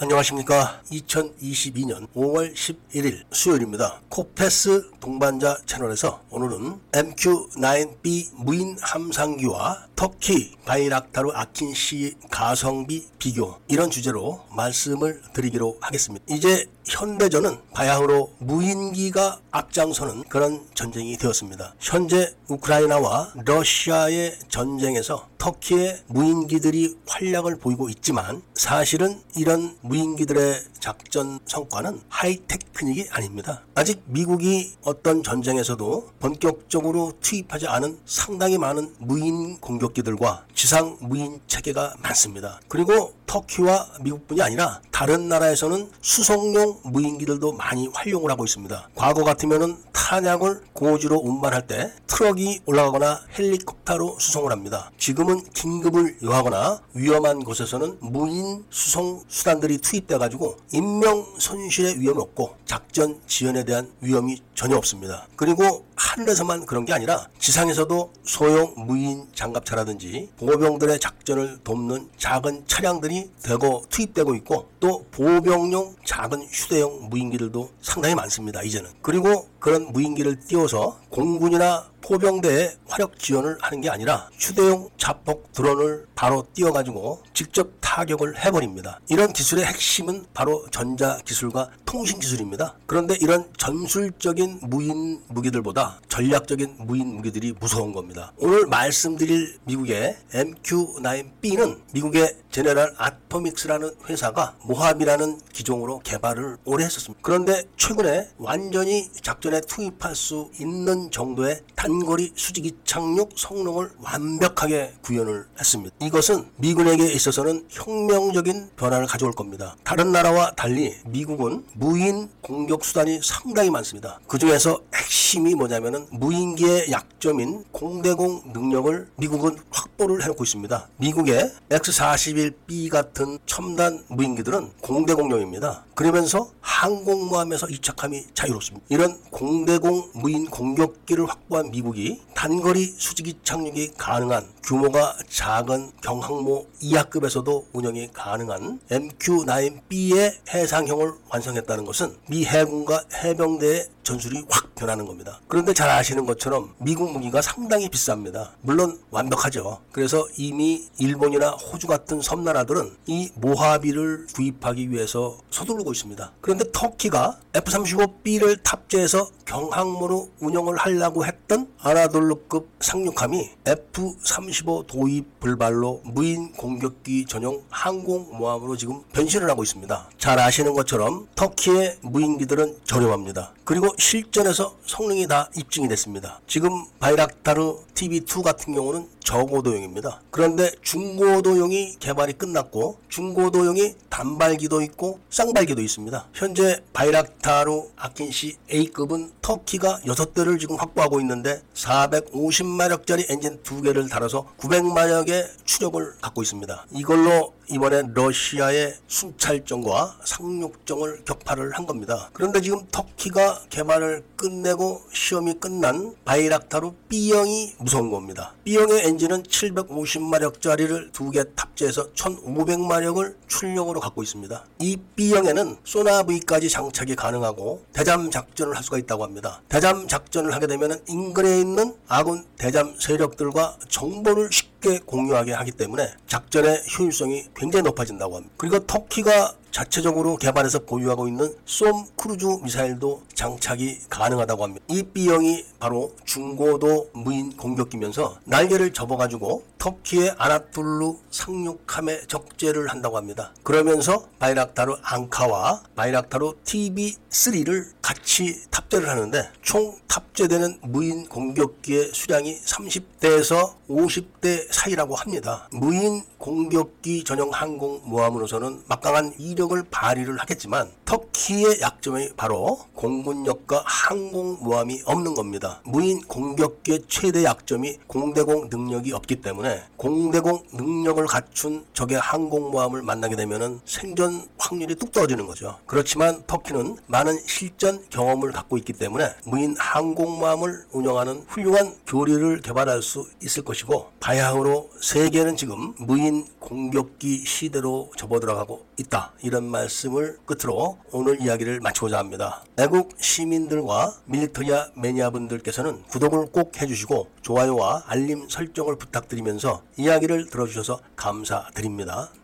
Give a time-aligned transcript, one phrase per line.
[0.00, 0.80] 안녕하십니까.
[0.92, 4.00] 2022년 5월 11일 수요일입니다.
[4.08, 14.44] 코페스 동반자 채널에서 오늘은 MQ-9B 무인 함상기와 터키 바이락타르 아킨 시 가성비 비교 이런 주제로
[14.54, 16.24] 말씀을 드리기로 하겠습니다.
[16.32, 21.74] 이제 현대전은 바야흐로 무인기가 앞장서는 그런 전쟁이 되었습니다.
[21.80, 33.06] 현재 우크라이나와 러시아의 전쟁에서 터키의 무인기들이 활약을 보이고 있지만 사실은 이런 무인기들의 작전 성과는 하이테크닉이
[33.10, 33.64] 아닙니다.
[33.74, 41.94] 아직 미국이 어떤 전쟁에서도 본격적으로 투입하지 않은 상당히 많은 무인 공격 기들과 지상 무인 체계가
[42.02, 42.60] 많습니다.
[42.68, 48.88] 그리고 터키와 미국뿐이 아니라 다른 나라에서는 수송용 무인기들도 많이 활용을 하고 있습니다.
[48.94, 54.92] 과거 같으면은 탄약을 고지로 운반할 때 트럭이 올라가거나 헬리콥터로 수송을 합니다.
[54.96, 63.20] 지금은 긴급을 요하거나 위험한 곳에서는 무인 수송 수단들이 투입돼 가지고 인명 손실의 위험이 없고 작전
[63.26, 65.26] 지연에 대한 위험이 전혀 없습니다.
[65.34, 73.82] 그리고 하늘에서만 그런 게 아니라 지상에서도 소형 무인 장갑차라든지 보병들의 작전을 돕는 작은 차량들이 대거
[73.90, 78.62] 투입되고 있고 또 보병용 작은 휴대용 무인기들도 상당히 많습니다.
[78.62, 78.90] 이제는.
[79.02, 86.06] 그리고 그런 무인기를 띄워 서 공군이나 포병대에 화력 지원을 하는 게 아니라 휴대용 자폭 드론을
[86.14, 88.98] 바로 띄워가지고 직접 타격을 해버립니다.
[89.10, 92.76] 이런 기술의 핵심은 바로 전자 기술과 통신 기술입니다.
[92.86, 98.32] 그런데 이런 전술적인 무인 무기들보다 전략적인 무인 무기들이 무서운 겁니다.
[98.38, 107.20] 오늘 말씀드릴 미국의 MQ-9B는 미국의 제네랄 아토믹스라는 회사가 모함이라는 기종으로 개발을 오래 했었습니다.
[107.22, 115.46] 그런데 최근에 완전히 작전에 투입할 수 있는 정도의 단 거리 수직이 착륙 성능을 완벽하게 구현을
[115.58, 115.94] 했습니다.
[116.00, 119.76] 이것은 미군에게 있어서는 혁명적인 변화를 가져올 겁니다.
[119.84, 124.20] 다른 나라와 달리 미국은 무인 공격 수단이 상당히 많습니다.
[124.26, 130.88] 그 중에서 핵심이 뭐냐면은 무인기의 약점인 공대공 능력을 미국은 확보를 해놓고 있습니다.
[130.96, 135.84] 미국의 X-41B 같은 첨단 무인기들은 공대공용입니다.
[135.94, 138.86] 그러면서 항공모함에서 이착함이 자유롭습니다.
[138.88, 147.68] 이런 공대공 무인 공격기를 확보한 미국 이 단거리 수직이 착륙이 가능한 규모가 작은 경항모 이하급에서도
[147.72, 155.40] 운영이 가능한 MQ-9B의 해상형을 완성했다는 것은 미 해군과 해병대의 전술이 확 변하는 겁니다.
[155.48, 158.52] 그런데 잘 아시는 것처럼 미국 무기가 상당히 비쌉니다.
[158.62, 159.80] 물론 완벽하죠.
[159.92, 166.32] 그래서 이미 일본이나 호주 같은 섬나라들은 이 모하비를 구입하기 위해서 서두르고 있습니다.
[166.40, 177.26] 그런데 터키가 F-35B를 탑재해서 경항모로 운영을 하려고 했던 아나돌루급 상륙함이 F-35 도입 불발로 무인 공격기
[177.26, 180.10] 전용 항공모함으로 지금 변신을 하고 있습니다.
[180.18, 183.52] 잘 아시는 것처럼 터키의 무인기들은 저렴합니다.
[183.64, 186.40] 그리고 실전에서 성능이 다 입증이 됐습니다.
[186.46, 186.70] 지금
[187.00, 190.22] 바이락타르 TB2 같은 경우는 저고도용입니다.
[190.30, 196.28] 그런데 중고도용이 개발이 끝났고 중고도용이 단발기도 있고 쌍발기도 있습니다.
[196.32, 206.14] 현재 바이락타르 아킨시 A급은 터키가 6대를 지금 확보하고 있는데 450마력짜리 엔진 2개를 달아서 900마력의 추력을
[206.22, 206.86] 갖고 있습니다.
[206.92, 212.30] 이걸로 이번에 러시아의 순찰정과 상륙정을 격파를 한 겁니다.
[212.32, 218.54] 그런데 지금 터키가 개발을 끝내고 시험이 끝난 바이락타르 B형이 무서운 겁니다.
[218.64, 224.64] B형의 엔진 은 750마력짜리를 두 개 탑재해서 1500마력을 출력으로 갖고 있습니다.
[224.80, 229.60] 이 B형에는 소노부이까지 장착이 가능하고 대잠 작전을 할 수가 있다고 합니다.
[229.68, 236.84] 대잠 작전을 하게 되면 인근에 있는 아군 대잠 세력들과 정보를 쉽게 공유하게 하기 때문에 작전의
[236.98, 238.54] 효율성이 굉장히 높아진다고 합니다.
[238.56, 244.84] 그리고 터키가 자체적으로 개발해서 보유하고 있는 쏨 크루즈 미사일도 장착이 가능하다고 합니다.
[244.88, 253.52] 이 B형이 바로 중고도 무인 공격기면서 날개를 접어가지고 터키의 아나돌루 상륙함에 적재를 한다고 합니다.
[253.62, 264.66] 그러면서 바이락타르 앙카와 바이락타르 TB3를 같이 탑재를 하는데 총 탑재되는 무인 공격기의 수량이 30대에서 50대
[264.70, 265.68] 사이라고 합니다.
[265.72, 275.80] 무인 공격기 전용 항공모함으로서는 막강한 이력을 발휘를 하겠지만 터키의 약점이 바로 공군력과 항공모함이 없는 겁니다.
[275.84, 283.80] 무인 공격기의 최대 약점이 공대공 능력이 없기 때문에 공대공 능력을 갖춘 적의 항공모함을 만나게 되면
[283.84, 285.78] 생존 확률이 뚝 떨어지는 거죠.
[285.86, 293.26] 그렇지만 터키는 많은 실전 경험을 갖고 있기 때문에 무인 항공모함을 운영하는 훌륭한 교리를 개발할 수
[293.42, 299.32] 있을 것이고 바야흐로 세계는 지금 무인 공격기 시대로 접어들어가고 있다.
[299.42, 302.62] 이런 말씀을 끝으로 오늘 이야기를 마치고자 합니다.
[302.78, 312.30] 애국 시민들과 밀리터리아 매니아분들께서는 구독을 꼭 해주시고 좋아요와 알림 설정을 부탁드리면서 이야기를 들어주셔서 감사드립니다.